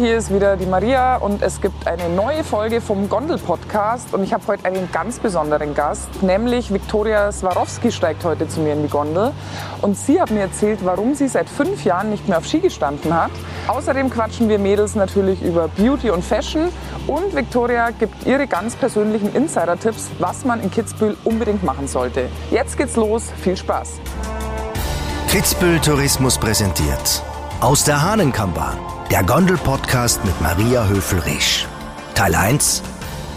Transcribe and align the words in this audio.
hier 0.00 0.16
ist 0.16 0.32
wieder 0.32 0.56
die 0.56 0.64
Maria 0.64 1.16
und 1.16 1.42
es 1.42 1.60
gibt 1.60 1.86
eine 1.86 2.08
neue 2.08 2.42
Folge 2.42 2.80
vom 2.80 3.10
Gondel-Podcast 3.10 4.14
und 4.14 4.24
ich 4.24 4.32
habe 4.32 4.46
heute 4.46 4.64
einen 4.64 4.90
ganz 4.90 5.18
besonderen 5.18 5.74
Gast, 5.74 6.22
nämlich 6.22 6.72
Viktoria 6.72 7.30
Swarovski 7.30 7.92
steigt 7.92 8.24
heute 8.24 8.48
zu 8.48 8.60
mir 8.60 8.72
in 8.72 8.82
die 8.82 8.88
Gondel 8.88 9.32
und 9.82 9.98
sie 9.98 10.18
hat 10.18 10.30
mir 10.30 10.40
erzählt, 10.40 10.78
warum 10.84 11.14
sie 11.14 11.28
seit 11.28 11.50
fünf 11.50 11.84
Jahren 11.84 12.08
nicht 12.08 12.26
mehr 12.28 12.38
auf 12.38 12.46
Ski 12.46 12.60
gestanden 12.60 13.14
hat. 13.14 13.30
Außerdem 13.68 14.08
quatschen 14.08 14.48
wir 14.48 14.58
Mädels 14.58 14.94
natürlich 14.94 15.42
über 15.42 15.68
Beauty 15.68 16.08
und 16.08 16.24
Fashion 16.24 16.70
und 17.06 17.36
Viktoria 17.36 17.90
gibt 17.90 18.26
ihre 18.26 18.46
ganz 18.46 18.76
persönlichen 18.76 19.34
Insider-Tipps, 19.34 20.12
was 20.18 20.46
man 20.46 20.62
in 20.62 20.70
Kitzbühel 20.70 21.18
unbedingt 21.24 21.62
machen 21.62 21.86
sollte. 21.86 22.30
Jetzt 22.50 22.78
geht's 22.78 22.96
los, 22.96 23.24
viel 23.42 23.56
Spaß! 23.56 24.00
Kitzbühel 25.28 25.78
Tourismus 25.78 26.38
präsentiert 26.38 27.22
aus 27.60 27.84
der 27.84 28.00
Hahnenkammbahn 28.02 28.78
der 29.10 29.22
Gondel-Podcast 29.22 30.24
mit 30.24 30.40
Maria 30.40 30.86
Höfel-Resch. 30.86 31.66
Teil 32.14 32.34
1. 32.34 32.82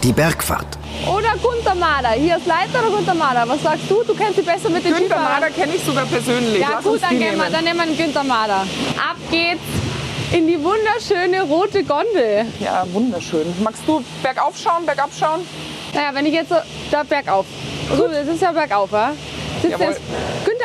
Die 0.02 0.12
Bergfahrt. 0.12 0.78
Oder 1.06 1.34
Gunter 1.42 1.74
Mader. 1.74 2.10
Hier 2.10 2.38
ist 2.38 2.46
Leiter 2.46 2.80
oder 2.80 2.96
Gunter 2.96 3.14
Mader? 3.14 3.46
Was 3.46 3.62
sagst 3.62 3.90
du? 3.90 4.02
Du 4.04 4.14
kennst 4.14 4.38
dich 4.38 4.46
besser 4.46 4.70
mit 4.70 4.84
den 4.84 4.92
Günther 4.94 5.16
Skifahrern. 5.16 5.40
Mader 5.40 5.50
kenne 5.50 5.74
ich 5.74 5.84
sogar 5.84 6.06
persönlich. 6.06 6.60
Ja 6.60 6.68
Lass 6.76 6.84
gut, 6.84 7.02
dann 7.02 7.18
nehmen, 7.18 7.36
wir, 7.36 7.50
dann 7.50 7.64
nehmen 7.64 7.78
wir 7.80 7.86
den 7.86 7.96
Günther 7.98 8.24
Mader. 8.24 8.60
Ab 8.96 9.16
geht's 9.30 9.60
in 10.32 10.46
die 10.46 10.62
wunderschöne 10.62 11.42
rote 11.42 11.84
Gondel. 11.84 12.46
Ja, 12.60 12.86
wunderschön. 12.92 13.54
Magst 13.62 13.82
du 13.86 14.02
bergauf 14.22 14.56
schauen, 14.56 14.86
bergab 14.86 15.10
schauen? 15.18 15.40
Naja, 15.92 16.14
wenn 16.14 16.24
ich 16.24 16.32
jetzt 16.32 16.48
so, 16.48 16.56
da 16.90 17.02
bergauf. 17.02 17.44
So, 17.94 18.08
das 18.08 18.26
ist 18.26 18.40
ja 18.40 18.52
bergauf, 18.52 18.90
wa? 18.90 19.12
Sitzt 19.60 19.78
Jawohl. 19.78 19.96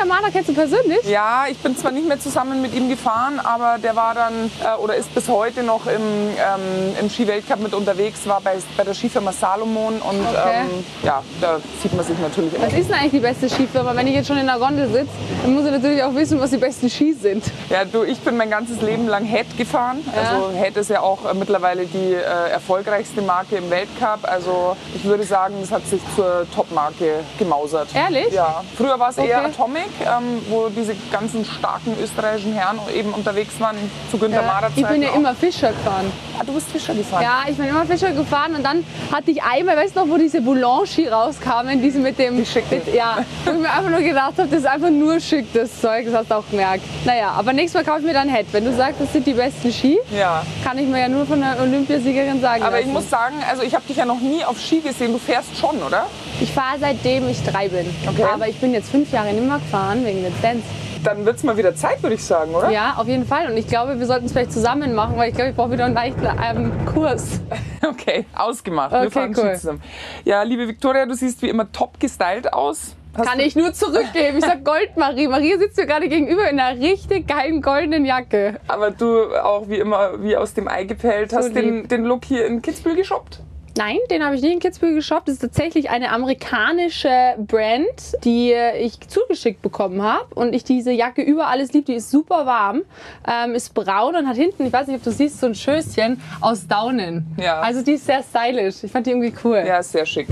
Günther 0.00 0.06
Mader 0.14 0.30
kennst 0.32 0.48
du 0.48 0.54
persönlich? 0.54 1.04
Ja, 1.04 1.44
ich 1.50 1.58
bin 1.58 1.76
zwar 1.76 1.90
nicht 1.90 2.06
mehr 2.08 2.18
zusammen 2.18 2.62
mit 2.62 2.74
ihm 2.74 2.88
gefahren, 2.88 3.38
aber 3.42 3.76
der 3.78 3.94
war 3.96 4.14
dann 4.14 4.50
äh, 4.62 4.76
oder 4.82 4.94
ist 4.94 5.14
bis 5.14 5.28
heute 5.28 5.62
noch 5.62 5.86
im, 5.86 6.00
ähm, 6.00 6.96
im 7.00 7.10
Skiweltcup 7.10 7.60
mit 7.60 7.74
unterwegs, 7.74 8.26
war 8.26 8.40
bei, 8.40 8.56
bei 8.76 8.84
der 8.84 8.94
Skifirma 8.94 9.32
Salomon 9.32 9.94
und 10.00 10.20
Okay. 10.30 10.60
ähm, 10.62 10.84
ja, 11.02 11.22
da 11.40 11.58
sieht 11.82 11.92
man 11.94 12.04
sich 12.04 12.18
natürlich 12.18 12.52
Was 12.60 12.72
auch. 12.72 12.76
ist 12.78 12.88
denn 12.88 12.94
eigentlich 12.98 13.10
die 13.12 13.18
beste 13.20 13.48
Skifirma? 13.50 13.94
Wenn 13.96 14.06
ich 14.06 14.14
jetzt 14.14 14.28
schon 14.28 14.36
in 14.38 14.46
der 14.46 14.58
Gondel 14.58 14.86
sitze, 14.88 15.08
dann 15.42 15.54
muss 15.54 15.64
ich 15.64 15.72
natürlich 15.72 16.02
auch 16.02 16.14
wissen, 16.14 16.40
was 16.40 16.50
die 16.50 16.56
besten 16.58 16.88
Skis 16.90 17.20
sind. 17.22 17.44
Ja, 17.68 17.84
du, 17.84 18.02
ich 18.04 18.18
bin 18.20 18.36
mein 18.36 18.50
ganzes 18.50 18.80
Leben 18.82 19.08
lang 19.08 19.24
Head 19.24 19.56
gefahren. 19.56 19.98
Also 20.16 20.50
Head 20.56 20.76
ist 20.76 20.90
ja 20.90 21.00
auch 21.00 21.24
äh, 21.30 21.34
mittlerweile 21.34 21.86
die 21.86 22.14
äh, 22.14 22.50
erfolgreichste 22.50 23.22
Marke 23.22 23.56
im 23.56 23.70
Weltcup. 23.70 24.20
Also 24.22 24.76
ich 24.94 25.04
würde 25.04 25.24
sagen, 25.24 25.54
es 25.62 25.70
hat 25.72 25.86
sich 25.86 26.00
zur 26.14 26.46
Top-Marke 26.54 27.20
gemausert. 27.38 27.88
Ehrlich? 27.94 28.32
Ja. 28.32 28.62
Früher 28.76 28.98
war 28.98 29.10
es 29.10 29.18
eher 29.18 29.38
Okay. 29.40 29.46
Atomic, 29.46 29.88
ähm, 30.00 30.42
wo 30.48 30.68
diese 30.68 30.94
ganzen 31.12 31.44
starken 31.44 31.94
österreichischen 32.02 32.52
Herren 32.54 32.78
eben 32.94 33.12
unterwegs 33.12 33.58
waren 33.60 33.76
zu 34.10 34.18
Günter 34.18 34.42
Mader 34.42 34.70
ich 34.74 34.86
bin 34.86 35.02
ja 35.02 35.10
auch. 35.10 35.16
immer 35.16 35.34
Fischer 35.34 35.68
gefahren. 35.72 36.10
Ah, 36.38 36.42
du 36.44 36.52
bist 36.54 36.68
Fischer 36.70 36.94
gefahren. 36.94 37.22
Ja, 37.22 37.42
ich 37.48 37.56
bin 37.56 37.66
immer 37.66 37.84
Fischer 37.84 38.12
gefahren 38.12 38.54
und 38.54 38.62
dann 38.64 38.84
hatte 39.12 39.30
ich 39.30 39.42
einmal, 39.42 39.76
weißt 39.76 39.96
du 39.96 40.00
noch, 40.00 40.08
wo 40.08 40.16
diese 40.18 40.40
Boulange 40.40 41.10
rauskamen, 41.10 41.82
diese 41.82 41.98
mit 41.98 42.18
dem. 42.18 42.36
Die. 42.36 42.50
Mit, 42.74 42.94
ja, 42.94 43.18
wo 43.44 43.50
ich 43.52 43.58
mir 43.58 43.70
einfach 43.70 43.90
nur 43.90 44.00
gedacht 44.00 44.34
habe, 44.38 44.48
das 44.48 44.60
ist 44.60 44.66
einfach 44.66 44.90
nur 44.90 45.20
schick, 45.20 45.52
das 45.52 45.80
Zeug, 45.80 46.06
das 46.06 46.14
hast 46.14 46.30
du 46.30 46.34
auch 46.36 46.44
gemerkt. 46.50 46.84
Naja, 47.04 47.30
aber 47.36 47.52
nächstes 47.52 47.80
Mal 47.84 47.84
kaufe 47.90 48.00
ich 48.00 48.06
mir 48.06 48.14
dann 48.14 48.28
Head. 48.28 48.46
Wenn 48.52 48.64
du 48.64 48.74
sagst, 48.74 49.00
das 49.00 49.12
sind 49.12 49.26
die 49.26 49.34
besten 49.34 49.72
Ski, 49.72 49.98
Ja. 50.16 50.42
kann 50.64 50.78
ich 50.78 50.86
mir 50.88 51.00
ja 51.00 51.08
nur 51.08 51.26
von 51.26 51.40
der 51.40 51.60
Olympiasiegerin 51.60 52.40
sagen. 52.40 52.62
Aber 52.62 52.78
ich 52.78 52.86
lassen. 52.86 52.92
muss 52.94 53.10
sagen, 53.10 53.34
also 53.48 53.62
ich 53.62 53.74
habe 53.74 53.84
dich 53.86 53.96
ja 53.96 54.04
noch 54.04 54.20
nie 54.20 54.44
auf 54.44 54.58
Ski 54.60 54.80
gesehen. 54.80 55.12
Du 55.12 55.18
fährst 55.18 55.56
schon, 55.56 55.82
oder? 55.82 56.06
Ich 56.40 56.52
fahre 56.52 56.78
seitdem 56.78 57.28
ich 57.28 57.42
drei 57.44 57.68
bin. 57.68 57.86
Okay. 58.08 58.24
Aber 58.32 58.48
ich 58.48 58.60
bin 58.60 58.72
jetzt 58.72 58.90
fünf 58.90 59.12
Jahre 59.12 59.32
nicht 59.32 59.46
mehr 59.46 59.58
gefahren 59.58 60.04
wegen 60.04 60.22
Let's 60.22 60.40
Dance. 60.40 60.62
Dann 61.04 61.24
wird 61.24 61.36
es 61.36 61.44
mal 61.44 61.56
wieder 61.56 61.74
Zeit, 61.74 62.02
würde 62.02 62.14
ich 62.14 62.24
sagen, 62.24 62.54
oder? 62.54 62.70
Ja, 62.70 62.94
auf 62.98 63.06
jeden 63.06 63.24
Fall. 63.26 63.50
Und 63.50 63.56
ich 63.56 63.66
glaube, 63.66 63.98
wir 63.98 64.06
sollten 64.06 64.26
es 64.26 64.32
vielleicht 64.32 64.52
zusammen 64.52 64.94
machen, 64.94 65.16
weil 65.16 65.30
ich 65.30 65.34
glaube, 65.34 65.50
ich 65.50 65.56
brauche 65.56 65.70
wieder 65.70 65.86
einen 65.86 65.94
leichten 65.94 66.26
ähm, 66.42 66.72
Kurs. 66.86 67.40
Okay, 67.82 68.26
ausgemacht. 68.36 68.92
Wir 68.92 69.00
Okay, 69.00 69.10
fahren 69.10 69.34
cool. 69.38 69.54
Zusammen. 69.54 69.82
Ja, 70.26 70.42
liebe 70.42 70.68
Viktoria, 70.68 71.06
du 71.06 71.14
siehst 71.14 71.40
wie 71.40 71.48
immer 71.48 71.72
top 71.72 71.98
gestylt 71.98 72.52
aus. 72.52 72.94
Hast 73.16 73.26
Kann 73.26 73.40
ich 73.40 73.56
nur 73.56 73.72
zurückgeben. 73.72 74.36
Ich 74.36 74.44
sag 74.44 74.64
Goldmarie. 74.64 75.26
Marie 75.28 75.56
sitzt 75.58 75.78
mir 75.78 75.86
gerade 75.86 76.08
gegenüber 76.08 76.48
in 76.50 76.60
einer 76.60 76.78
richtig 76.78 77.26
geilen 77.26 77.62
goldenen 77.62 78.04
Jacke. 78.04 78.60
Aber 78.68 78.90
du 78.90 79.34
auch 79.34 79.68
wie 79.68 79.78
immer 79.78 80.22
wie 80.22 80.36
aus 80.36 80.52
dem 80.52 80.68
Ei 80.68 80.84
gepellt, 80.84 81.32
hast 81.32 81.54
den, 81.56 81.88
den 81.88 82.04
Look 82.04 82.26
hier 82.26 82.44
in 82.46 82.60
Kitzbühel 82.60 82.96
geshoppt. 82.96 83.40
Nein, 83.76 83.98
den 84.10 84.24
habe 84.24 84.34
ich 84.34 84.42
nicht 84.42 84.52
in 84.52 84.58
Kitzbühel 84.58 84.94
geshoppt. 84.94 85.28
Das 85.28 85.34
ist 85.34 85.40
tatsächlich 85.40 85.90
eine 85.90 86.10
amerikanische 86.10 87.34
Brand, 87.38 88.16
die 88.24 88.52
ich 88.78 89.00
zugeschickt 89.08 89.62
bekommen 89.62 90.02
habe. 90.02 90.26
Und 90.34 90.54
ich 90.54 90.64
diese 90.64 90.90
Jacke 90.90 91.22
über 91.22 91.46
alles 91.46 91.72
liebe. 91.72 91.86
Die 91.86 91.94
ist 91.94 92.10
super 92.10 92.46
warm, 92.46 92.82
ähm, 93.26 93.54
ist 93.54 93.72
braun 93.72 94.16
und 94.16 94.28
hat 94.28 94.36
hinten, 94.36 94.66
ich 94.66 94.72
weiß 94.72 94.88
nicht, 94.88 94.96
ob 94.96 95.04
du 95.04 95.12
siehst, 95.12 95.40
so 95.40 95.46
ein 95.46 95.54
Schößchen 95.54 96.20
aus 96.40 96.66
Daunen. 96.66 97.26
Ja. 97.40 97.60
Also 97.60 97.82
die 97.82 97.92
ist 97.92 98.06
sehr 98.06 98.22
stylisch. 98.22 98.82
Ich 98.82 98.90
fand 98.90 99.06
die 99.06 99.10
irgendwie 99.10 99.32
cool. 99.44 99.62
Ja, 99.66 99.78
ist 99.78 99.92
sehr 99.92 100.04
schick. 100.04 100.26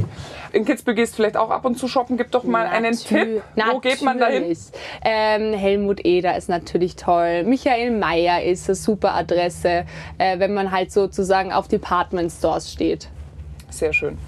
In 0.53 0.65
Kitzbühel 0.65 0.95
gehst 0.97 1.13
du 1.13 1.17
vielleicht 1.17 1.37
auch 1.37 1.51
ab 1.51 1.65
und 1.65 1.79
zu 1.79 1.89
shoppen. 1.89 2.17
Gib 2.17 2.31
doch 2.33 2.45
mal 2.45 2.67
einen 2.67 2.95
Natür- 2.95 3.25
Tipp. 3.25 3.43
Wo 3.71 3.79
geht 3.79 4.03
man 4.03 4.19
dahin? 4.19 4.43
Natürlich. 4.43 4.59
Ähm, 5.05 5.53
Helmut 5.53 6.05
Eder 6.05 6.37
ist 6.37 6.49
natürlich 6.49 6.97
toll. 6.97 7.45
Michael 7.45 7.93
Mayer 7.93 8.43
ist 8.43 8.69
eine 8.69 8.75
super 8.75 9.15
Adresse, 9.15 9.85
äh, 10.19 10.39
wenn 10.39 10.55
man 10.55 10.73
halt 10.73 10.91
sozusagen 10.91 11.53
auf 11.53 11.69
Department 11.69 12.33
Stores 12.33 12.73
steht. 12.73 13.09
Sehr 13.71 13.93
schön. 13.93 14.19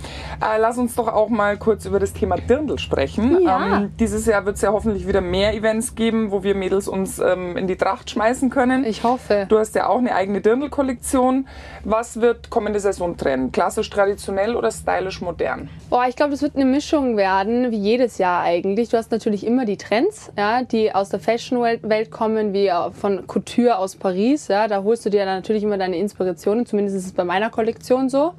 Äh, 0.41 0.59
lass 0.59 0.79
uns 0.79 0.95
doch 0.95 1.09
auch 1.09 1.29
mal 1.29 1.57
kurz 1.57 1.85
über 1.87 1.99
das 1.99 2.13
Thema 2.13 2.37
Dirndl 2.37 2.79
sprechen. 2.79 3.43
Ja. 3.43 3.79
Ähm, 3.79 3.93
dieses 3.99 4.27
Jahr 4.27 4.45
wird 4.47 4.57
es 4.57 4.63
ja 4.63 4.73
hoffentlich 4.73 5.07
wieder 5.07 5.21
mehr 5.21 5.55
Events 5.55 5.95
geben, 5.95 6.31
wo 6.31 6.43
wir 6.43 6.55
Mädels 6.55 6.89
uns 6.89 7.19
ähm, 7.19 7.57
in 7.57 7.67
die 7.67 7.77
Tracht 7.77 8.11
schmeißen 8.11 8.51
können. 8.51 8.85
Ich 8.85 9.03
hoffe. 9.05 9.47
Du 9.49 9.59
hast 9.59 9.75
ja 9.75 9.89
auch 9.89 9.99
eine 9.99 10.15
eigene 10.15 10.41
Dirndl-Kollektion. 10.41 11.49
Was 11.85 12.21
wird 12.21 12.51
kommende 12.51 12.81
Saison 12.81 13.17
trennen? 13.17 13.53
Klassisch 13.53 13.91
traditionell 13.91 14.57
oder 14.57 14.71
stylisch 14.71 15.21
modern? 15.21 15.69
Boah, 15.89 16.07
ich 16.09 16.17
glaube, 16.17 16.33
das 16.33 16.43
wird 16.43 16.57
eine 16.57 16.65
Mischung 16.65 17.17
werden, 17.17 17.71
wie 17.71 17.79
jedes 17.79 18.19
Jahr 18.19 18.43
eigentlich. 18.43 18.91
Du 18.91 18.97
hast 18.97 19.11
natürlich 19.11 19.47
immer 19.47 19.65
die 19.65 19.77
Trends, 19.77 20.31
ja, 20.37 20.63
die 20.63 20.95
aus 20.95 21.09
der 21.09 21.21
Fashion-Welt 21.21 21.81
Welt 21.83 22.11
kommen, 22.11 22.53
wie 22.53 22.67
äh, 22.67 22.91
von 22.93 23.27
Couture 23.27 23.79
aus 23.79 23.97
Paris. 23.97 24.49
Ja, 24.49 24.69
da 24.69 24.83
holst 24.83 25.05
du 25.05 25.11
dir 25.11 25.25
dann 25.25 25.37
natürlich 25.37 25.63
immer 25.63 25.79
deine 25.79 25.97
Inspirationen. 25.97 26.67
Zumindest 26.67 26.97
ist 26.97 27.07
es 27.07 27.13
bei 27.13 27.25
meiner 27.25 27.51
Kollektion 27.51 28.09
so. 28.09 28.35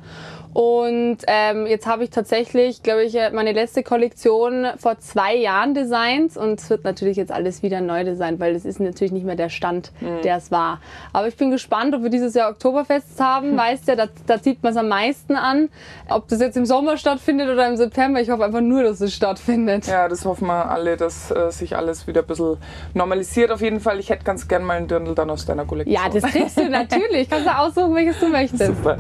Und 0.54 1.01
ähm, 1.28 1.66
jetzt 1.68 1.88
habe 1.88 2.04
ich 2.04 2.10
tatsächlich, 2.10 2.84
glaube 2.84 3.04
ich, 3.04 3.16
äh, 3.16 3.32
meine 3.32 3.52
letzte 3.52 3.84
Kollektion 3.84 4.68
vor 4.78 5.00
zwei 5.00 5.36
Jahren 5.36 5.74
designt 5.74 6.38
und 6.38 6.60
es 6.60 6.70
wird 6.70 6.84
natürlich 6.84 7.18
jetzt 7.18 7.32
alles 7.32 7.64
wieder 7.64 7.82
neu 7.82 8.04
designt, 8.04 8.40
weil 8.40 8.54
das 8.54 8.66
ist 8.66 8.80
natürlich 8.80 9.12
nicht 9.12 9.26
mehr 9.26 9.36
der 9.36 9.50
Stand, 9.50 9.92
der 10.24 10.38
es 10.38 10.52
war. 10.52 10.80
Aber 11.14 11.28
ich 11.28 11.36
bin 11.36 11.52
gespannt, 11.52 11.96
ob 11.96 12.04
wir 12.04 12.10
dieses 12.10 12.34
Jahr 12.34 12.50
Oktoberfest 12.52 13.20
haben. 13.20 13.58
Weißt 13.62 13.88
ja, 13.88 13.96
da, 13.96 14.08
da 14.28 14.42
zieht 14.42 14.64
man 14.64 14.72
es 14.72 14.78
am 14.78 14.88
meisten 14.88 15.36
an. 15.36 15.70
Ob 16.10 16.28
das 16.28 16.40
jetzt 16.40 16.58
im 16.58 16.66
Sommer 16.66 16.98
stattfindet 16.98 17.50
oder 17.50 17.68
im 17.68 17.78
September, 17.78 18.22
ich 18.22 18.30
hoffe 18.30 18.44
einfach 18.44 18.62
nur, 18.62 18.84
dass 18.84 19.02
es 19.02 19.14
stattfindet. 19.14 19.88
Ja, 19.88 20.08
das 20.08 20.26
hoffen 20.26 20.48
wir 20.48 20.70
alle, 20.70 20.98
dass 20.98 21.32
äh, 21.32 21.52
sich 21.52 21.76
alles 21.76 22.08
wieder 22.08 22.22
ein 22.22 22.28
bisschen 22.28 22.58
normalisiert. 22.94 23.52
Auf 23.52 23.62
jeden 23.62 23.80
Fall, 23.80 24.00
ich 24.00 24.10
hätte 24.10 24.24
ganz 24.24 24.48
gern 24.48 24.64
mal 24.64 24.78
ein 24.78 24.88
Dirndl 24.88 25.16
dann 25.16 25.30
aus 25.30 25.46
deiner 25.46 25.66
Kollektion. 25.66 25.96
Ja, 25.96 26.10
das 26.10 26.24
kriegst 26.32 26.58
du 26.58 26.70
natürlich. 26.70 27.30
Kannst 27.30 27.48
du 27.48 27.58
aussuchen, 27.58 27.96
welches 27.96 28.20
du 28.20 28.28
möchtest. 28.28 28.66
Super. 28.66 28.98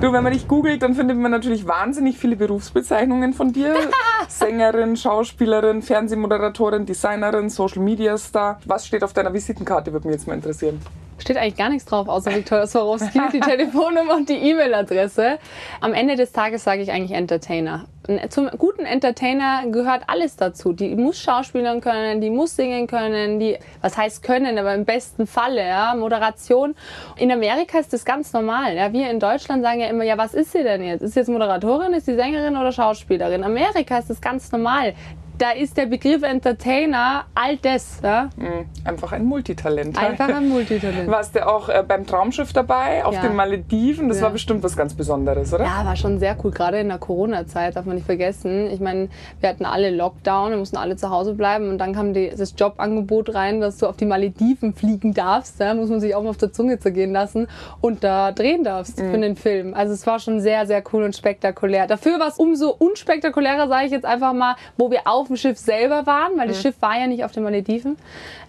Du, 0.00 0.12
wenn 0.12 0.22
man 0.22 0.32
dich 0.32 0.46
googelt, 0.48 0.82
dann 0.82 0.94
findet 0.94 1.16
man 1.16 1.27
natürlich 1.28 1.66
wahnsinnig 1.66 2.18
viele 2.18 2.36
Berufsbezeichnungen 2.36 3.32
von 3.32 3.52
dir. 3.52 3.74
Sängerin, 4.28 4.96
Schauspielerin, 4.96 5.82
Fernsehmoderatorin, 5.82 6.86
Designerin, 6.86 7.50
Social 7.50 7.82
Media 7.82 8.16
Star. 8.18 8.60
Was 8.64 8.86
steht 8.86 9.02
auf 9.02 9.12
deiner 9.12 9.32
Visitenkarte, 9.32 9.92
würde 9.92 10.08
mich 10.08 10.16
jetzt 10.16 10.26
mal 10.26 10.34
interessieren. 10.34 10.80
Steht 11.18 11.36
eigentlich 11.36 11.56
gar 11.56 11.68
nichts 11.68 11.84
drauf, 11.84 12.08
außer 12.08 12.34
Viktoria 12.34 12.66
Swarovski, 12.66 13.20
die 13.32 13.40
Telefonnummer 13.40 14.16
und 14.16 14.28
die 14.28 14.34
E-Mail-Adresse. 14.36 15.38
Am 15.80 15.92
Ende 15.92 16.16
des 16.16 16.32
Tages 16.32 16.64
sage 16.64 16.82
ich 16.82 16.92
eigentlich 16.92 17.16
Entertainer. 17.16 17.86
Zum 18.30 18.48
guten 18.56 18.86
Entertainer 18.86 19.64
gehört 19.70 20.04
alles 20.06 20.36
dazu. 20.36 20.72
Die 20.72 20.94
muss 20.94 21.20
Schauspielern 21.20 21.82
können, 21.82 22.22
die 22.22 22.30
muss 22.30 22.56
singen 22.56 22.86
können, 22.86 23.38
die, 23.38 23.58
was 23.82 23.98
heißt 23.98 24.22
können, 24.22 24.56
aber 24.56 24.74
im 24.74 24.86
besten 24.86 25.26
Falle, 25.26 25.66
ja, 25.66 25.94
Moderation. 25.94 26.74
In 27.16 27.30
Amerika 27.30 27.78
ist 27.78 27.92
das 27.92 28.06
ganz 28.06 28.32
normal. 28.32 28.76
Ja. 28.76 28.94
Wir 28.94 29.10
in 29.10 29.20
Deutschland 29.20 29.62
sagen 29.62 29.80
ja 29.80 29.88
immer, 29.88 30.04
ja, 30.04 30.16
was 30.16 30.32
ist 30.32 30.52
sie 30.52 30.62
denn 30.62 30.82
jetzt? 30.82 31.02
Ist 31.02 31.12
sie 31.14 31.20
jetzt 31.20 31.28
Moderatorin, 31.28 31.92
ist 31.92 32.06
sie 32.06 32.14
Sängerin 32.14 32.56
oder 32.56 32.72
Schauspielerin? 32.72 33.40
In 33.40 33.44
Amerika 33.44 33.98
ist 33.98 34.08
das 34.08 34.22
ganz 34.22 34.50
normal. 34.52 34.94
Da 35.38 35.52
ist 35.52 35.76
der 35.76 35.86
Begriff 35.86 36.22
Entertainer 36.24 37.24
all 37.34 37.56
das. 37.58 38.00
Ja. 38.02 38.28
Mhm. 38.36 38.66
Einfach 38.84 39.12
ein 39.12 39.24
Multitalent. 39.24 39.96
Einfach 39.96 40.28
ein 40.28 40.48
Multitalent. 40.48 41.08
Warst 41.08 41.36
du 41.36 41.46
auch 41.46 41.68
äh, 41.68 41.84
beim 41.86 42.06
Traumschiff 42.06 42.52
dabei, 42.52 43.04
auf 43.04 43.14
Ja. 43.14 43.22
den 43.22 43.36
Malediven? 43.36 44.08
Das 44.08 44.18
Ja. 44.18 44.24
war 44.24 44.30
bestimmt 44.30 44.64
was 44.64 44.76
ganz 44.76 44.94
Besonderes, 44.94 45.54
oder? 45.54 45.64
Ja, 45.64 45.84
war 45.84 45.94
schon 45.94 46.18
sehr 46.18 46.36
cool, 46.42 46.50
gerade 46.50 46.80
in 46.80 46.88
der 46.88 46.98
Corona-Zeit, 46.98 47.76
darf 47.76 47.84
man 47.84 47.94
nicht 47.94 48.06
vergessen. 48.06 48.68
Ich 48.70 48.80
meine, 48.80 49.10
wir 49.38 49.48
hatten 49.48 49.64
alle 49.64 49.90
Lockdown, 49.90 50.50
wir 50.50 50.56
mussten 50.58 50.76
alle 50.76 50.96
zu 50.96 51.08
Hause 51.10 51.34
bleiben 51.34 51.68
und 51.68 51.78
dann 51.78 51.94
kam 51.94 52.14
die, 52.14 52.30
das 52.36 52.54
Jobangebot 52.58 53.32
rein, 53.34 53.60
dass 53.60 53.78
du 53.78 53.86
auf 53.86 53.96
die 53.96 54.06
Malediven 54.06 54.74
fliegen 54.74 55.14
darfst. 55.14 55.60
Da 55.60 55.72
muss 55.74 55.88
man 55.88 56.00
sich 56.00 56.16
auch 56.16 56.22
mal 56.24 56.30
auf 56.30 56.36
der 56.36 56.52
Zunge 56.52 56.80
zergehen 56.80 57.12
lassen 57.12 57.46
und 57.80 58.02
da 58.02 58.32
drehen 58.32 58.64
darfst 58.64 58.98
Mhm. 59.00 59.10
für 59.12 59.18
den 59.18 59.36
Film. 59.36 59.74
Also 59.74 59.92
es 59.92 60.04
war 60.06 60.18
schon 60.18 60.40
sehr, 60.40 60.66
sehr 60.66 60.82
cool 60.92 61.04
und 61.04 61.14
spektakulär. 61.14 61.86
Dafür 61.86 62.18
war 62.18 62.26
es 62.28 62.38
umso 62.38 62.70
unspektakulärer, 62.70 63.68
sage 63.68 63.86
ich 63.86 63.92
jetzt 63.92 64.04
einfach 64.06 64.32
mal, 64.32 64.56
wo 64.76 64.90
wir 64.90 65.02
auf 65.04 65.27
dem 65.28 65.36
Schiff 65.36 65.58
selber 65.58 66.04
waren, 66.06 66.36
weil 66.36 66.48
das 66.48 66.60
Schiff 66.60 66.74
war 66.80 66.98
ja 66.98 67.06
nicht 67.06 67.24
auf 67.24 67.32
den 67.32 67.44
Malediven. 67.44 67.96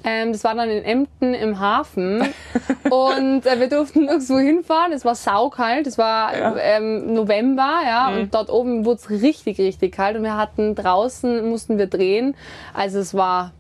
Ähm, 0.04 0.32
das 0.32 0.44
war 0.44 0.56
dann 0.56 0.70
in 0.70 0.84
Emden 0.84 1.34
im 1.34 1.60
Hafen. 1.60 2.22
und 2.90 3.46
äh, 3.46 3.60
wir 3.60 3.70
durften 3.70 4.06
nirgendwo 4.06 4.40
hinfahren. 4.40 4.92
Es 4.94 5.06
war 5.06 5.16
saukalt. 5.16 5.88
Es 5.88 5.98
war 5.98 6.38
Ja. 6.38 6.56
ähm, 6.58 7.14
November, 7.14 7.80
ja. 7.86 8.10
Und 8.10 8.34
dort 8.34 8.50
oben 8.50 8.86
wurde 8.86 9.00
es 9.02 9.10
richtig, 9.10 9.60
richtig 9.60 9.94
kalt. 9.94 10.16
Und 10.18 10.24
wir 10.24 10.38
hatten 10.38 10.76
draußen, 10.76 11.48
mussten 11.50 11.78
wir 11.78 11.88
drehen. 11.88 12.36
Also 12.74 13.00
es 13.00 13.14
war, 13.14 13.52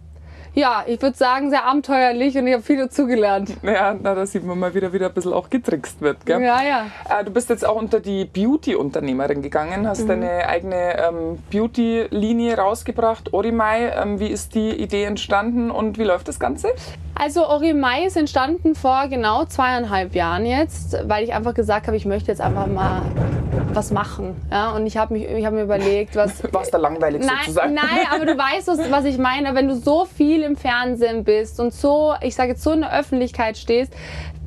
ja, 0.53 0.83
ich 0.87 1.01
würde 1.01 1.15
sagen, 1.17 1.49
sehr 1.49 1.65
abenteuerlich 1.65 2.37
und 2.37 2.47
ich 2.47 2.53
habe 2.53 2.63
viel 2.63 2.77
dazugelernt. 2.77 3.55
Ja, 3.63 3.95
na, 4.01 4.15
da 4.15 4.25
sieht 4.25 4.43
man 4.45 4.59
mal 4.59 4.73
wieder, 4.73 4.91
wie 4.93 4.99
da 4.99 5.07
ein 5.07 5.13
bisschen 5.13 5.33
auch 5.33 5.49
getrickst 5.49 6.01
wird. 6.01 6.25
Gell? 6.25 6.41
Ja, 6.41 6.61
ja. 6.63 6.85
Äh, 7.09 7.23
Du 7.23 7.31
bist 7.31 7.49
jetzt 7.49 7.65
auch 7.65 7.75
unter 7.75 7.99
die 7.99 8.25
Beauty-Unternehmerin 8.25 9.41
gegangen, 9.41 9.87
hast 9.87 10.03
Mhm. 10.03 10.07
deine 10.07 10.47
eigene 10.47 10.97
ähm, 10.99 11.37
Beauty-Linie 11.51 12.57
rausgebracht, 12.57 13.33
Orimai. 13.33 13.89
Ähm, 14.01 14.19
wie 14.19 14.27
ist 14.27 14.55
die 14.55 14.69
Idee 14.71 15.03
entstanden 15.03 15.71
und 15.71 15.97
wie 15.97 16.03
läuft 16.03 16.27
das 16.27 16.39
Ganze? 16.39 16.69
Also 17.21 17.45
Orimai 17.49 18.05
ist 18.05 18.15
entstanden 18.15 18.75
vor 18.75 19.09
genau 19.09 19.43
zweieinhalb 19.43 20.15
Jahren 20.15 20.45
jetzt, 20.45 20.97
weil 21.05 21.25
ich 21.25 21.33
einfach 21.33 21.53
gesagt 21.53 21.87
habe, 21.87 21.97
ich 21.97 22.05
möchte 22.05 22.31
jetzt 22.31 22.39
einfach 22.39 22.65
mal 22.65 23.01
was 23.73 23.91
machen. 23.91 24.37
Ja? 24.49 24.71
Und 24.71 24.87
ich 24.87 24.95
habe 24.95 25.13
mich, 25.13 25.25
ich 25.25 25.45
habe 25.45 25.57
mir 25.57 25.63
überlegt, 25.63 26.15
was. 26.15 26.41
Warst 26.53 26.73
da 26.73 26.77
langweilig 26.77 27.25
Nein, 27.25 27.35
sozusagen? 27.41 27.73
nein, 27.73 28.07
aber 28.09 28.25
du 28.25 28.37
weißt, 28.37 28.69
was, 28.69 28.89
was 28.89 29.03
ich 29.03 29.17
meine. 29.17 29.53
Wenn 29.53 29.67
du 29.67 29.75
so 29.75 30.05
viel 30.05 30.43
im 30.43 30.55
Fernsehen 30.55 31.25
bist 31.25 31.59
und 31.59 31.73
so, 31.73 32.13
ich 32.21 32.35
sage 32.35 32.51
jetzt 32.51 32.63
so 32.63 32.71
in 32.71 32.81
der 32.81 32.97
Öffentlichkeit 32.97 33.57
stehst, 33.57 33.93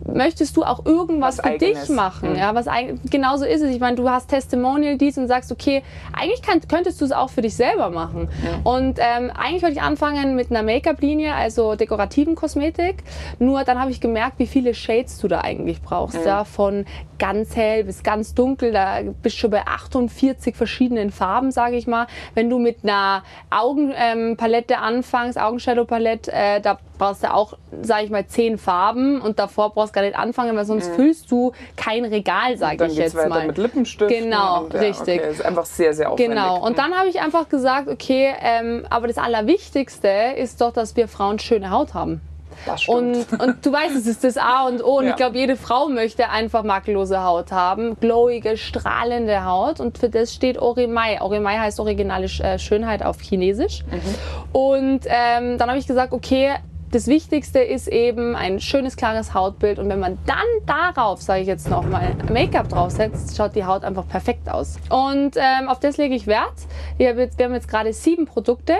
möchtest 0.06 0.56
du 0.56 0.62
auch 0.62 0.84
irgendwas 0.84 1.38
Was 1.38 1.44
für 1.44 1.52
Eigenes. 1.52 1.86
dich 1.86 1.96
machen. 1.96 2.30
Mhm. 2.30 2.36
Ja, 2.36 2.54
was 2.54 2.66
genauso 3.10 3.44
ist 3.44 3.62
es. 3.62 3.70
Ich 3.70 3.80
meine, 3.80 3.96
du 3.96 4.08
hast 4.08 4.28
Testimonial 4.28 4.96
dies 4.96 5.18
und 5.18 5.28
sagst, 5.28 5.52
okay, 5.52 5.82
eigentlich 6.12 6.42
kann, 6.42 6.60
könntest 6.68 7.00
du 7.00 7.04
es 7.04 7.12
auch 7.12 7.30
für 7.30 7.42
dich 7.42 7.54
selber 7.54 7.90
machen. 7.90 8.28
Und 8.64 8.98
ähm, 8.98 9.30
eigentlich 9.34 9.62
wollte 9.62 9.76
ich 9.76 9.82
anfangen 9.82 10.34
mit 10.34 10.50
einer 10.50 10.62
Make-up-Linie, 10.62 11.34
also 11.34 11.74
dekorativen 11.74 12.34
Kosmetik. 12.34 13.02
Nur 13.38 13.64
dann 13.64 13.80
habe 13.80 13.90
ich 13.90 14.00
gemerkt, 14.00 14.38
wie 14.38 14.46
viele 14.46 14.74
Shades 14.74 15.18
du 15.18 15.28
da 15.28 15.40
eigentlich 15.40 15.82
brauchst. 15.82 16.20
Mhm. 16.20 16.26
Ja, 16.26 16.44
von 16.44 16.84
ganz 17.18 17.54
hell 17.54 17.84
bis 17.84 18.02
ganz 18.02 18.34
dunkel. 18.34 18.72
Da 18.72 18.98
bist 19.22 19.36
du 19.36 19.40
schon 19.40 19.50
bei 19.50 19.66
48 19.66 20.56
verschiedenen 20.56 21.10
Farben, 21.10 21.50
sage 21.52 21.76
ich 21.76 21.86
mal. 21.86 22.06
Wenn 22.34 22.50
du 22.50 22.58
mit 22.58 22.78
einer 22.82 23.22
Augenpalette 23.50 24.78
anfängst, 24.78 25.38
Augenshadow-Palette, 25.38 26.32
äh, 26.32 26.60
da 26.60 26.78
brauchst 27.02 27.24
du 27.24 27.34
auch, 27.34 27.54
sage 27.82 28.04
ich 28.04 28.10
mal, 28.10 28.24
zehn 28.26 28.58
Farben 28.58 29.20
und 29.20 29.40
davor 29.40 29.70
brauchst 29.72 29.90
du 29.94 29.98
gar 30.00 30.02
nicht 30.06 30.16
anfangen, 30.16 30.56
weil 30.56 30.64
sonst 30.64 30.88
füllst 30.94 31.30
du 31.32 31.50
kein 31.76 32.04
Regal, 32.04 32.56
sage 32.56 32.84
Mhm. 32.84 32.90
Ich 32.90 32.96
jetzt 32.96 33.16
weiter 33.16 33.28
mal. 33.28 33.46
mit 33.48 33.58
Lippenstiften. 33.58 34.08
Genau, 34.08 34.64
und, 34.64 34.74
ja, 34.74 34.80
richtig. 34.80 35.20
Okay, 35.20 35.30
ist 35.30 35.44
einfach 35.44 35.64
sehr, 35.64 35.92
sehr 35.94 36.12
aufwendig. 36.12 36.36
Genau. 36.36 36.64
Und 36.64 36.78
dann 36.78 36.94
habe 36.96 37.08
ich 37.08 37.20
einfach 37.20 37.48
gesagt, 37.48 37.88
okay, 37.88 38.32
ähm, 38.40 38.86
aber 38.88 39.08
das 39.08 39.18
Allerwichtigste 39.18 40.08
ist 40.36 40.60
doch, 40.60 40.72
dass 40.72 40.94
wir 40.94 41.08
Frauen 41.08 41.40
schöne 41.40 41.70
Haut 41.70 41.92
haben. 41.94 42.20
Das. 42.66 42.86
Und, 42.86 43.26
und 43.40 43.66
du 43.66 43.72
weißt, 43.72 43.96
es 43.96 44.06
ist 44.06 44.22
das 44.22 44.36
A 44.36 44.68
und 44.68 44.84
O. 44.84 44.98
Und 44.98 45.04
Ja. 45.06 45.10
ich 45.10 45.16
glaube, 45.16 45.36
jede 45.36 45.56
Frau 45.56 45.88
möchte 45.88 46.28
einfach 46.28 46.62
makellose 46.62 47.24
Haut 47.24 47.50
haben, 47.50 47.98
glowige, 47.98 48.56
strahlende 48.56 49.44
Haut. 49.44 49.80
Und 49.80 49.98
für 49.98 50.08
das 50.08 50.32
steht 50.32 50.58
Orimai. 50.62 51.20
Orimai 51.20 51.58
heißt 51.58 51.80
originale 51.80 52.26
äh, 52.26 52.58
Schönheit 52.60 53.04
auf 53.04 53.20
Chinesisch. 53.20 53.82
Und 54.52 55.00
ähm, 55.06 55.58
dann 55.58 55.68
habe 55.70 55.78
ich 55.78 55.86
gesagt, 55.88 56.12
okay, 56.12 56.52
das 56.92 57.06
Wichtigste 57.06 57.58
ist 57.58 57.88
eben 57.88 58.36
ein 58.36 58.60
schönes, 58.60 58.96
klares 58.96 59.32
Hautbild. 59.32 59.78
Und 59.78 59.88
wenn 59.88 59.98
man 59.98 60.18
dann 60.26 60.36
darauf, 60.66 61.22
sage 61.22 61.40
ich 61.40 61.46
jetzt 61.46 61.68
nochmal, 61.70 62.14
Make-up 62.30 62.68
draufsetzt, 62.68 63.34
schaut 63.34 63.56
die 63.56 63.64
Haut 63.64 63.82
einfach 63.82 64.06
perfekt 64.06 64.50
aus. 64.50 64.76
Und 64.90 65.36
ähm, 65.36 65.68
auf 65.68 65.80
das 65.80 65.96
lege 65.96 66.14
ich 66.14 66.26
Wert. 66.26 66.52
Wir 66.98 67.08
haben 67.08 67.54
jetzt, 67.54 67.68
gerade 67.68 67.94
sieben 67.94 68.26
Produkte. 68.26 68.74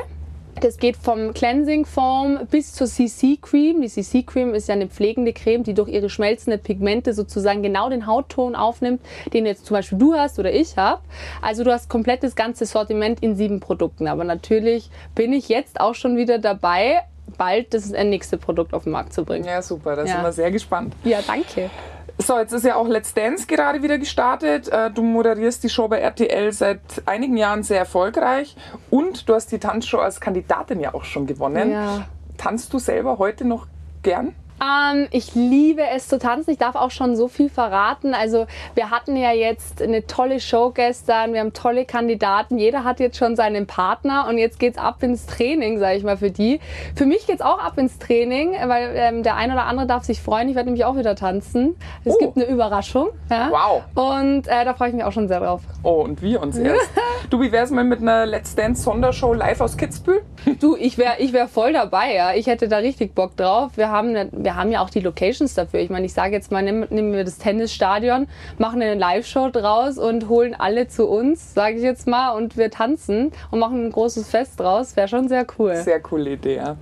Das 0.60 0.76
geht 0.76 0.96
vom 0.96 1.32
Cleansing 1.32 1.86
Foam 1.86 2.40
bis 2.50 2.74
zur 2.74 2.86
CC 2.86 3.38
Cream. 3.40 3.80
Die 3.80 3.88
CC 3.88 4.22
Cream 4.22 4.52
ist 4.52 4.68
ja 4.68 4.74
eine 4.74 4.88
pflegende 4.88 5.32
Creme, 5.32 5.62
die 5.62 5.72
durch 5.72 5.88
ihre 5.88 6.10
schmelzenden 6.10 6.60
Pigmente 6.60 7.14
sozusagen 7.14 7.62
genau 7.62 7.88
den 7.88 8.06
Hautton 8.06 8.54
aufnimmt, 8.54 9.00
den 9.32 9.46
jetzt 9.46 9.64
zum 9.64 9.76
Beispiel 9.76 9.96
du 9.96 10.14
hast 10.14 10.38
oder 10.38 10.52
ich 10.52 10.76
habe. 10.76 11.00
Also 11.40 11.64
du 11.64 11.72
hast 11.72 11.88
komplett 11.88 12.22
das 12.22 12.36
ganze 12.36 12.66
Sortiment 12.66 13.22
in 13.22 13.36
sieben 13.36 13.60
Produkten. 13.60 14.06
Aber 14.06 14.24
natürlich 14.24 14.90
bin 15.14 15.32
ich 15.32 15.48
jetzt 15.48 15.80
auch 15.80 15.94
schon 15.94 16.18
wieder 16.18 16.38
dabei, 16.38 17.00
bald 17.36 17.74
das 17.74 17.90
nächste 17.90 18.36
Produkt 18.38 18.74
auf 18.74 18.84
den 18.84 18.92
Markt 18.92 19.12
zu 19.12 19.24
bringen. 19.24 19.44
Ja, 19.44 19.62
super, 19.62 19.96
da 19.96 20.02
Ja. 20.04 20.14
sind 20.14 20.22
wir 20.22 20.32
sehr 20.32 20.50
gespannt. 20.50 20.94
Ja, 21.04 21.20
danke. 21.26 21.70
So, 22.18 22.38
jetzt 22.38 22.52
ist 22.52 22.64
ja 22.64 22.76
auch 22.76 22.86
Let's 22.86 23.14
Dance 23.14 23.46
gerade 23.46 23.82
wieder 23.82 23.98
gestartet. 23.98 24.68
Äh, 24.68 24.90
Du 24.90 25.02
moderierst 25.02 25.64
die 25.64 25.68
Show 25.70 25.88
bei 25.88 25.98
RTL 25.98 26.52
seit 26.52 26.80
einigen 27.06 27.36
Jahren 27.36 27.62
sehr 27.62 27.78
erfolgreich 27.78 28.54
und 28.90 29.28
du 29.28 29.34
hast 29.34 29.50
die 29.50 29.58
Tanzshow 29.58 29.98
als 29.98 30.20
Kandidatin 30.20 30.78
ja 30.80 30.94
auch 30.94 31.04
schon 31.04 31.26
gewonnen. 31.26 31.72
Ja. 31.72 32.06
Tanzt 32.36 32.72
du 32.72 32.78
selber 32.78 33.18
heute 33.18 33.44
noch 33.46 33.66
gern? 34.02 34.34
Ähm, 34.60 35.08
ich 35.10 35.34
liebe 35.34 35.82
es 35.94 36.08
zu 36.08 36.18
tanzen. 36.18 36.50
Ich 36.52 36.58
darf 36.58 36.74
auch 36.76 36.90
schon 36.90 37.16
so 37.16 37.28
viel 37.28 37.48
verraten. 37.48 38.14
Also 38.14 38.46
wir 38.74 38.90
hatten 38.90 39.16
ja 39.16 39.32
jetzt 39.32 39.82
eine 39.82 40.06
tolle 40.06 40.40
Show 40.40 40.70
gestern. 40.70 41.32
Wir 41.32 41.40
haben 41.40 41.52
tolle 41.52 41.84
Kandidaten. 41.84 42.58
Jeder 42.58 42.84
hat 42.84 43.00
jetzt 43.00 43.16
schon 43.16 43.34
seinen 43.36 43.66
Partner 43.66 44.26
und 44.28 44.38
jetzt 44.38 44.58
geht's 44.60 44.78
ab 44.78 45.02
ins 45.02 45.26
Training, 45.26 45.78
sage 45.78 45.96
ich 45.96 46.04
mal 46.04 46.16
für 46.16 46.30
die. 46.30 46.60
Für 46.94 47.06
mich 47.06 47.26
geht's 47.26 47.42
auch 47.42 47.58
ab 47.58 47.78
ins 47.78 47.98
Training, 47.98 48.52
weil 48.66 48.92
ähm, 48.94 49.22
der 49.22 49.36
ein 49.36 49.50
oder 49.52 49.64
andere 49.64 49.86
darf 49.86 50.04
sich 50.04 50.20
freuen. 50.20 50.48
Ich 50.48 50.54
werde 50.54 50.68
nämlich 50.68 50.84
auch 50.84 50.96
wieder 50.96 51.16
tanzen. 51.16 51.76
Es 52.04 52.14
Oh. 52.14 52.18
gibt 52.18 52.36
eine 52.36 52.46
Überraschung. 52.46 53.08
Ja? 53.30 53.50
Wow. 53.50 53.82
Und 53.94 54.46
äh, 54.48 54.64
da 54.64 54.74
freue 54.74 54.88
ich 54.90 54.94
mich 54.94 55.04
auch 55.04 55.12
schon 55.12 55.28
sehr 55.28 55.40
drauf. 55.40 55.62
Oh, 55.82 56.02
und 56.02 56.22
wir 56.22 56.40
uns 56.42 56.56
erst. 56.58 56.90
du, 57.32 57.40
wie 57.40 57.50
wär's 57.50 57.70
mal 57.70 57.84
mit 57.84 58.00
einer 58.00 58.26
Let's 58.26 58.54
Dance 58.54 58.82
Sondershow 58.82 59.32
live 59.32 59.60
aus 59.60 59.76
Kitzbühel? 59.76 60.22
Du, 60.60 60.76
ich 60.76 60.98
wäre 60.98 61.14
ich 61.18 61.32
wär 61.32 61.48
voll 61.48 61.72
dabei, 61.72 62.14
ja. 62.14 62.34
Ich 62.34 62.46
hätte 62.46 62.68
da 62.68 62.78
richtig 62.78 63.14
Bock 63.14 63.36
drauf. 63.36 63.72
Wir 63.76 63.90
haben, 63.90 64.12
ne, 64.12 64.28
wir 64.32 64.56
haben 64.56 64.70
ja 64.70 64.82
auch 64.82 64.90
die 64.90 65.00
Locations 65.00 65.54
dafür. 65.54 65.80
Ich 65.80 65.88
meine, 65.88 66.04
ich 66.04 66.12
sage 66.12 66.34
jetzt 66.34 66.50
mal, 66.50 66.62
nehmen, 66.62 66.86
nehmen 66.90 67.12
wir 67.12 67.24
das 67.24 67.38
Tennisstadion, 67.38 68.26
machen 68.58 68.82
eine 68.82 68.94
Live-Show 68.94 69.50
draus 69.50 69.98
und 69.98 70.28
holen 70.28 70.54
alle 70.58 70.88
zu 70.88 71.08
uns, 71.08 71.54
sage 71.54 71.76
ich 71.76 71.82
jetzt 71.82 72.06
mal, 72.06 72.32
und 72.32 72.56
wir 72.56 72.70
tanzen 72.70 73.32
und 73.50 73.60
machen 73.60 73.86
ein 73.86 73.92
großes 73.92 74.28
Fest 74.28 74.60
draus. 74.60 74.96
Wäre 74.96 75.08
schon 75.08 75.28
sehr 75.28 75.46
cool. 75.58 75.76
Sehr 75.76 76.00
coole 76.00 76.32
Idee, 76.32 76.56
ja. 76.56 76.76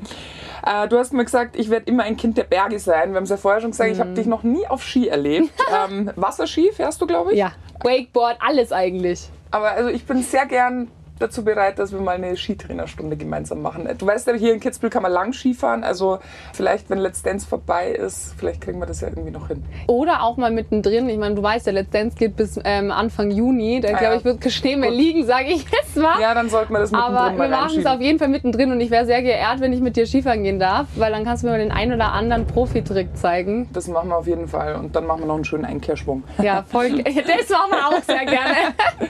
Äh, 0.66 0.88
du 0.88 0.98
hast 0.98 1.12
mir 1.12 1.24
gesagt, 1.24 1.56
ich 1.56 1.70
werde 1.70 1.86
immer 1.86 2.04
ein 2.04 2.16
Kind 2.16 2.38
der 2.38 2.44
Berge 2.44 2.78
sein. 2.78 3.10
Wir 3.10 3.16
haben 3.16 3.24
es 3.24 3.30
ja 3.30 3.36
vorher 3.36 3.60
schon 3.60 3.70
gesagt, 3.70 3.90
ich 3.92 4.00
habe 4.00 4.14
dich 4.14 4.26
noch 4.26 4.42
nie 4.42 4.66
auf 4.66 4.82
Ski 4.82 5.08
erlebt. 5.08 5.50
ähm, 5.90 6.10
Wasserski 6.16 6.70
fährst 6.72 7.00
du, 7.00 7.06
glaube 7.06 7.32
ich? 7.32 7.38
ja, 7.38 7.52
Wakeboard, 7.82 8.38
alles 8.40 8.72
eigentlich. 8.72 9.30
Aber 9.50 9.72
also 9.72 9.88
ich 9.88 10.04
bin 10.04 10.22
sehr 10.22 10.46
gern 10.46 10.88
dazu 11.20 11.44
bereit, 11.44 11.78
dass 11.78 11.92
wir 11.92 12.00
mal 12.00 12.16
eine 12.16 12.36
Skitrainerstunde 12.36 13.16
gemeinsam 13.16 13.62
machen. 13.62 13.88
Du 13.98 14.06
weißt 14.06 14.26
ja, 14.26 14.32
hier 14.34 14.54
in 14.54 14.60
Kitzbühel 14.60 14.90
kann 14.90 15.02
man 15.02 15.12
lang 15.12 15.32
Skifahren. 15.32 15.84
Also 15.84 16.18
vielleicht, 16.54 16.90
wenn 16.90 16.98
Let's 16.98 17.22
Dance 17.22 17.46
vorbei 17.46 17.90
ist, 17.90 18.34
vielleicht 18.38 18.62
kriegen 18.62 18.80
wir 18.80 18.86
das 18.86 19.02
ja 19.02 19.08
irgendwie 19.08 19.30
noch 19.30 19.48
hin. 19.48 19.62
Oder 19.86 20.22
auch 20.22 20.36
mal 20.36 20.50
mittendrin. 20.50 21.08
Ich 21.08 21.18
meine, 21.18 21.34
du 21.34 21.42
weißt 21.42 21.66
ja, 21.66 21.72
Let's 21.72 21.90
Dance 21.90 22.16
geht 22.16 22.36
bis 22.36 22.58
ähm, 22.64 22.90
Anfang 22.90 23.30
Juni. 23.30 23.80
Da 23.80 23.90
Ah, 23.90 23.98
glaube 23.98 24.16
ich, 24.16 24.24
wird 24.24 24.50
Schnee 24.50 24.76
mehr 24.76 24.90
liegen, 24.90 25.24
sage 25.24 25.48
ich 25.48 25.64
jetzt 25.70 25.96
mal. 25.96 26.20
Ja, 26.20 26.34
dann 26.34 26.48
sollten 26.48 26.72
wir 26.72 26.80
das 26.80 26.90
mittendrin 26.90 27.16
Aber 27.16 27.32
wir 27.32 27.38
mal 27.38 27.48
machen 27.50 27.78
es 27.80 27.86
auf 27.86 28.00
jeden 28.00 28.18
Fall 28.18 28.28
mittendrin 28.28 28.72
und 28.72 28.80
ich 28.80 28.90
wäre 28.90 29.04
sehr 29.04 29.22
geehrt, 29.22 29.60
wenn 29.60 29.72
ich 29.72 29.80
mit 29.80 29.96
dir 29.96 30.06
Skifahren 30.06 30.42
gehen 30.42 30.58
darf, 30.58 30.86
weil 30.96 31.12
dann 31.12 31.24
kannst 31.24 31.42
du 31.42 31.48
mir 31.48 31.52
mal 31.52 31.58
den 31.58 31.70
einen 31.70 31.92
oder 31.92 32.12
anderen 32.12 32.46
Profitrick 32.46 33.16
zeigen. 33.16 33.68
Das 33.72 33.88
machen 33.88 34.08
wir 34.08 34.16
auf 34.16 34.26
jeden 34.26 34.48
Fall. 34.48 34.74
Und 34.76 34.96
dann 34.96 35.06
machen 35.06 35.20
wir 35.20 35.26
noch 35.26 35.34
einen 35.34 35.44
schönen 35.44 35.66
Einkehrschwung. 35.66 36.24
Ja, 36.42 36.62
voll. 36.66 36.90
Das 37.10 37.48
machen 37.50 37.70
wir 37.70 37.86
auch 37.88 38.02
sehr 38.02 38.24
gerne. 38.24 38.56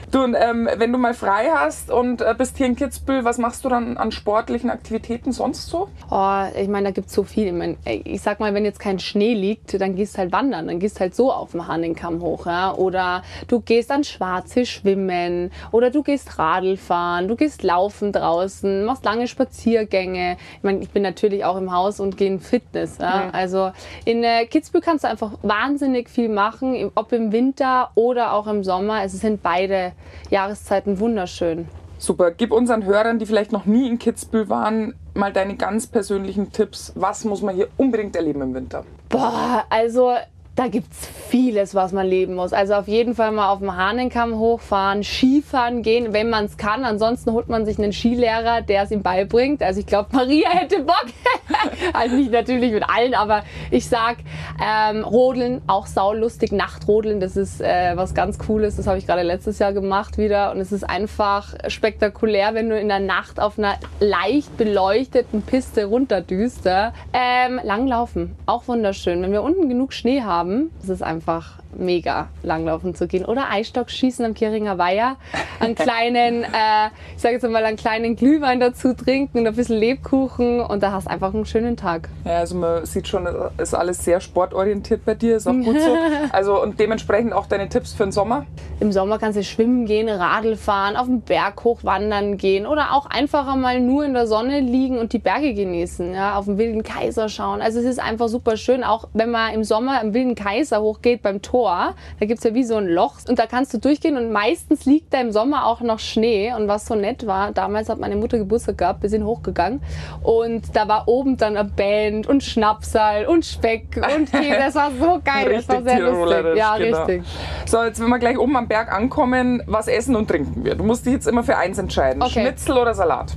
Du, 0.11 0.21
und, 0.21 0.35
ähm, 0.37 0.67
wenn 0.75 0.91
du 0.91 0.97
mal 0.97 1.13
frei 1.13 1.51
hast 1.55 1.89
und 1.89 2.21
äh, 2.21 2.35
bist 2.37 2.57
hier 2.57 2.65
in 2.65 2.75
Kitzbühel, 2.75 3.23
was 3.23 3.37
machst 3.37 3.63
du 3.63 3.69
dann 3.69 3.95
an 3.95 4.11
sportlichen 4.11 4.69
Aktivitäten 4.69 5.31
sonst 5.31 5.69
so? 5.69 5.87
Oh, 6.09 6.43
ich 6.53 6.67
meine, 6.67 6.89
da 6.89 6.91
gibt 6.91 7.07
es 7.07 7.13
so 7.13 7.23
viel. 7.23 7.47
Ich, 7.47 7.53
mein, 7.53 7.77
ey, 7.85 8.01
ich 8.03 8.21
sag 8.21 8.41
mal, 8.41 8.53
wenn 8.53 8.65
jetzt 8.65 8.81
kein 8.81 8.99
Schnee 8.99 9.33
liegt, 9.33 9.79
dann 9.79 9.95
gehst 9.95 10.17
halt 10.17 10.33
wandern. 10.33 10.67
Dann 10.67 10.79
gehst 10.79 10.99
halt 10.99 11.15
so 11.15 11.31
auf 11.31 11.51
dem 11.51 11.65
Hahnenkamm 11.65 12.19
hoch. 12.21 12.45
Ja? 12.45 12.73
Oder 12.73 13.23
du 13.47 13.61
gehst 13.61 13.89
an 13.89 14.03
Schwarze 14.03 14.65
schwimmen. 14.65 15.49
Oder 15.71 15.91
du 15.91 16.03
gehst 16.03 16.37
Radl 16.37 16.75
fahren. 16.75 17.29
Du 17.29 17.37
gehst 17.37 17.63
laufen 17.63 18.11
draußen. 18.11 18.83
Machst 18.83 19.05
lange 19.05 19.29
Spaziergänge. 19.29 20.35
Ich 20.57 20.63
meine, 20.63 20.79
ich 20.79 20.89
bin 20.89 21.03
natürlich 21.03 21.45
auch 21.45 21.55
im 21.55 21.71
Haus 21.71 22.01
und 22.01 22.17
gehe 22.17 22.27
in 22.27 22.41
Fitness. 22.41 22.97
Ja? 22.97 23.29
Also 23.31 23.71
in 24.03 24.25
äh, 24.25 24.45
Kitzbühel 24.45 24.81
kannst 24.81 25.05
du 25.05 25.07
einfach 25.07 25.31
wahnsinnig 25.41 26.09
viel 26.09 26.27
machen. 26.27 26.91
Ob 26.95 27.13
im 27.13 27.31
Winter 27.31 27.91
oder 27.95 28.33
auch 28.33 28.47
im 28.47 28.65
Sommer. 28.65 29.05
Es 29.05 29.13
sind 29.13 29.41
beide 29.41 29.93
Jahreszeiten 30.29 30.99
wunderschön. 30.99 31.67
Super. 31.97 32.31
Gib 32.31 32.51
unseren 32.51 32.83
Hörern, 32.85 33.19
die 33.19 33.27
vielleicht 33.27 33.51
noch 33.51 33.65
nie 33.65 33.87
in 33.87 33.99
Kitzbühel 33.99 34.49
waren, 34.49 34.95
mal 35.13 35.31
deine 35.31 35.55
ganz 35.55 35.85
persönlichen 35.85 36.51
Tipps. 36.51 36.93
Was 36.95 37.25
muss 37.25 37.43
man 37.43 37.55
hier 37.55 37.67
unbedingt 37.77 38.15
erleben 38.15 38.41
im 38.41 38.53
Winter? 38.55 38.85
Boah, 39.09 39.65
also 39.69 40.15
Da 40.53 40.67
gibt 40.67 40.91
es 40.91 41.07
vieles, 41.29 41.73
was 41.75 41.93
man 41.93 42.05
leben 42.05 42.35
muss. 42.35 42.51
Also 42.51 42.73
auf 42.73 42.89
jeden 42.89 43.15
Fall 43.15 43.31
mal 43.31 43.49
auf 43.51 43.59
dem 43.59 43.73
Hahnenkamm 43.73 44.37
hochfahren, 44.37 45.01
Skifahren 45.01 45.81
gehen, 45.81 46.11
wenn 46.11 46.29
man 46.29 46.43
es 46.43 46.57
kann. 46.57 46.83
Ansonsten 46.83 47.31
holt 47.31 47.47
man 47.47 47.65
sich 47.65 47.79
einen 47.79 47.93
Skilehrer, 47.93 48.61
der 48.61 48.83
es 48.83 48.91
ihm 48.91 49.01
beibringt. 49.01 49.63
Also 49.63 49.79
ich 49.79 49.85
glaube, 49.85 50.09
Maria 50.11 50.49
hätte 50.49 50.83
Bock. 50.83 51.05
also 51.93 52.17
nicht 52.17 52.31
natürlich 52.31 52.73
mit 52.73 52.83
allen, 52.83 53.13
aber 53.13 53.43
ich 53.71 53.87
sag, 53.87 54.17
ähm, 54.61 55.05
Rodeln, 55.05 55.61
auch 55.67 55.87
saulustig. 55.87 56.51
Nachtrodeln, 56.51 57.21
das 57.21 57.37
ist 57.37 57.61
äh, 57.61 57.93
was 57.95 58.13
ganz 58.13 58.37
Cooles. 58.37 58.75
Das 58.75 58.87
habe 58.87 58.97
ich 58.97 59.07
gerade 59.07 59.23
letztes 59.23 59.57
Jahr 59.57 59.71
gemacht 59.71 60.17
wieder. 60.17 60.51
Und 60.51 60.59
es 60.59 60.73
ist 60.73 60.83
einfach 60.83 61.55
spektakulär, 61.67 62.53
wenn 62.55 62.69
du 62.69 62.77
in 62.77 62.89
der 62.89 62.99
Nacht 62.99 63.39
auf 63.39 63.57
einer 63.57 63.75
leicht 64.01 64.57
beleuchteten 64.57 65.43
Piste 65.43 65.85
runterdüst. 65.85 66.67
Ähm, 67.13 67.61
langlaufen, 67.63 68.35
auch 68.45 68.67
wunderschön. 68.67 69.21
Wenn 69.21 69.31
wir 69.31 69.43
unten 69.43 69.69
genug 69.69 69.93
Schnee 69.93 70.23
haben, 70.23 70.40
haben. 70.41 70.71
Es 70.81 70.89
ist 70.89 71.03
einfach 71.03 71.60
mega 71.77 72.27
langlaufen 72.43 72.95
zu 72.95 73.07
gehen. 73.07 73.25
Oder 73.25 73.49
Eisstockschießen 73.49 74.25
am 74.25 74.33
Kiringer 74.33 74.77
Weiher. 74.77 75.15
Einen 75.59 75.75
kleinen, 75.75 76.43
äh, 76.43 76.89
ich 77.15 77.21
sage 77.21 77.35
jetzt 77.35 77.47
mal, 77.47 77.63
einen 77.63 77.77
kleinen 77.77 78.15
Glühwein 78.15 78.59
dazu 78.59 78.93
trinken 78.93 79.39
und 79.39 79.47
ein 79.47 79.55
bisschen 79.55 79.77
Lebkuchen 79.77 80.59
und 80.61 80.83
da 80.83 80.91
hast 80.91 81.07
du 81.07 81.11
einfach 81.11 81.33
einen 81.33 81.45
schönen 81.45 81.77
Tag. 81.77 82.09
Ja, 82.25 82.39
also 82.39 82.55
man 82.55 82.85
sieht 82.85 83.07
schon, 83.07 83.27
ist 83.57 83.73
alles 83.73 84.03
sehr 84.03 84.21
sportorientiert 84.21 85.05
bei 85.05 85.15
dir, 85.15 85.37
ist 85.37 85.47
auch 85.47 85.53
gut 85.53 85.79
so. 85.79 85.97
Also 86.31 86.61
und 86.61 86.79
dementsprechend 86.79 87.33
auch 87.33 87.47
deine 87.47 87.67
Tipps 87.69 87.93
für 87.93 88.03
den 88.03 88.11
Sommer? 88.11 88.45
Im 88.79 88.91
Sommer 88.91 89.19
kannst 89.19 89.37
du 89.37 89.43
schwimmen 89.43 89.85
gehen, 89.85 90.07
Radl 90.09 90.55
fahren, 90.55 90.95
auf 90.95 91.07
den 91.07 91.21
Berg 91.21 91.63
hochwandern 91.63 92.37
gehen 92.37 92.65
oder 92.65 92.93
auch 92.93 93.05
einfacher 93.05 93.55
mal 93.55 93.79
nur 93.79 94.05
in 94.05 94.13
der 94.13 94.27
Sonne 94.27 94.59
liegen 94.59 94.97
und 94.97 95.13
die 95.13 95.19
Berge 95.19 95.53
genießen, 95.53 96.13
ja, 96.13 96.35
auf 96.35 96.45
den 96.45 96.57
Wilden 96.57 96.83
Kaiser 96.83 97.29
schauen. 97.29 97.61
Also 97.61 97.79
es 97.79 97.85
ist 97.85 97.99
einfach 97.99 98.27
super 98.27 98.57
schön, 98.57 98.83
auch 98.83 99.07
wenn 99.13 99.31
man 99.31 99.53
im 99.53 99.63
Sommer 99.63 100.01
im 100.01 100.13
Wilden 100.13 100.35
Kaiser 100.35 100.81
hochgeht 100.81 101.21
beim 101.21 101.41
Tor 101.41 101.60
Tor. 101.61 101.93
Da 102.19 102.25
gibt 102.25 102.39
es 102.39 102.43
ja 102.43 102.53
wie 102.55 102.63
so 102.63 102.75
ein 102.75 102.87
Loch 102.87 103.17
und 103.27 103.37
da 103.37 103.45
kannst 103.45 103.73
du 103.73 103.77
durchgehen 103.77 104.17
und 104.17 104.31
meistens 104.31 104.85
liegt 104.85 105.13
da 105.13 105.21
im 105.21 105.31
Sommer 105.31 105.67
auch 105.67 105.81
noch 105.81 105.99
Schnee. 105.99 106.51
Und 106.53 106.67
was 106.67 106.87
so 106.87 106.95
nett 106.95 107.27
war, 107.27 107.51
damals 107.51 107.87
hat 107.87 107.99
meine 107.99 108.15
Mutter 108.15 108.39
Geburtstag 108.39 108.79
gehabt, 108.79 109.03
wir 109.03 109.09
sind 109.09 109.25
hochgegangen 109.25 109.81
und 110.23 110.75
da 110.75 110.87
war 110.87 111.07
oben 111.07 111.37
dann 111.37 111.55
eine 111.55 111.69
Band 111.69 112.27
und 112.27 112.43
Schnapsal 112.43 113.27
und 113.27 113.45
Speck 113.45 114.01
und 114.17 114.31
Tee. 114.31 114.51
Das 114.57 114.73
war 114.73 114.91
so 114.91 115.21
geil, 115.23 115.47
richtig 115.47 115.67
das 115.67 115.75
war 115.75 115.83
sehr 115.83 115.99
lustig. 115.99 116.57
Ja, 116.57 116.77
genau. 116.77 116.97
richtig. 116.97 117.23
So, 117.65 117.83
jetzt 117.83 118.01
wenn 118.01 118.09
wir 118.09 118.19
gleich 118.19 118.39
oben 118.39 118.55
am 118.57 118.67
Berg 118.67 118.91
ankommen, 118.91 119.61
was 119.67 119.87
essen 119.87 120.15
und 120.15 120.27
trinken 120.27 120.65
wir? 120.65 120.75
Du 120.75 120.83
musst 120.83 121.05
dich 121.05 121.13
jetzt 121.13 121.27
immer 121.27 121.43
für 121.43 121.57
eins 121.57 121.77
entscheiden. 121.77 122.23
Okay. 122.23 122.41
Schnitzel 122.41 122.77
oder 122.77 122.95
Salat? 122.95 123.33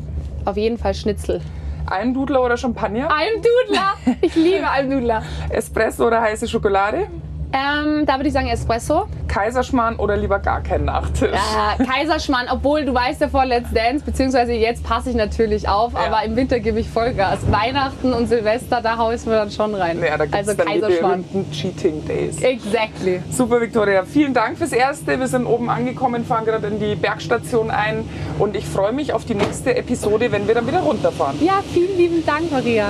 Auf 0.47 0.57
jeden 0.57 0.78
Fall 0.78 0.95
Schnitzel. 0.95 1.43
Almdudler 1.87 2.43
oder 2.43 2.57
Champagner? 2.57 3.11
Almdudler! 3.11 4.16
Ich 4.23 4.35
liebe 4.35 4.66
Almdudler. 4.66 5.23
Espresso 5.50 6.07
oder 6.07 6.23
heiße 6.23 6.49
Schokolade? 6.49 7.09
Ähm, 7.54 8.04
da 8.04 8.16
würde 8.16 8.26
ich 8.26 8.32
sagen 8.32 8.49
Espresso. 8.49 9.06
Kaiserschmarrn 9.28 9.96
oder 9.96 10.16
lieber 10.16 10.40
gar 10.40 10.61
keinen 10.61 10.87
Nachtisch? 10.87 11.30
Ja, 11.30 11.84
Kaiserschmarrn, 11.84 12.49
obwohl 12.50 12.84
du 12.84 12.92
weißt 12.92 13.20
ja 13.20 13.28
vor 13.28 13.44
Let's 13.44 13.73
Dance, 13.73 14.04
beziehungsweise 14.04 14.52
jetzt 14.52 14.82
passe 14.82 15.11
ich 15.11 15.16
natürlich 15.16 15.68
auf, 15.68 15.92
ja. 15.92 16.00
aber 16.00 16.25
im 16.25 16.34
Winter 16.34 16.58
gebe 16.58 16.80
ich 16.80 16.88
Vollgas. 16.88 17.38
Weihnachten 17.52 18.12
und 18.12 18.26
Silvester, 18.26 18.80
da 18.82 18.96
haue 18.96 19.14
ich 19.14 19.25
mir 19.25 19.37
dann 19.37 19.52
schon 19.52 19.73
rein. 19.76 20.02
Ja, 20.02 20.18
da 20.18 20.25
also 20.37 20.54
dann 20.54 20.66
Kaiserschmarrn. 20.66 21.25
die 21.32 21.50
Cheating 21.52 22.04
Days. 22.06 22.42
Exactly. 22.42 23.23
Super, 23.30 23.61
Victoria. 23.61 24.04
Vielen 24.04 24.34
Dank 24.34 24.58
fürs 24.58 24.73
Erste. 24.73 25.18
Wir 25.20 25.28
sind 25.28 25.46
oben 25.46 25.70
angekommen, 25.70 26.25
fahren 26.25 26.44
gerade 26.44 26.66
in 26.66 26.80
die 26.80 26.96
Bergstation 26.96 27.70
ein 27.70 28.08
und 28.40 28.56
ich 28.56 28.66
freue 28.66 28.92
mich 28.92 29.12
auf 29.12 29.25
die 29.25 29.37
nächste 29.37 29.76
Episode, 29.76 30.32
wenn 30.32 30.49
wir 30.49 30.56
dann 30.56 30.66
wieder 30.66 30.80
runterfahren. 30.80 31.37
Ja, 31.40 31.61
vielen 31.73 31.96
lieben 31.96 32.26
Dank, 32.26 32.50
Maria. 32.50 32.88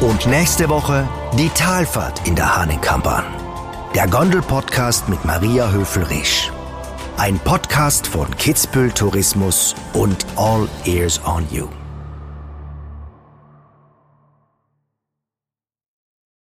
Und 0.00 0.28
nächste 0.28 0.68
Woche 0.68 1.08
die 1.36 1.48
Talfahrt 1.48 2.24
in 2.24 2.36
der 2.36 2.56
Hahnenkampern. 2.56 3.24
Der 3.96 4.06
Gondel-Podcast 4.06 5.08
mit 5.08 5.24
Maria 5.24 5.72
Höfel-Risch. 5.72 6.52
Ein 7.16 7.40
Podcast 7.40 8.06
von 8.06 8.30
Kitzbühel 8.36 8.92
Tourismus 8.92 9.74
und 9.94 10.24
All 10.36 10.68
Ears 10.84 11.20
on 11.24 11.48
You. 11.50 11.66